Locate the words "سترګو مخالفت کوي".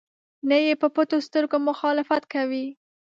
1.27-2.65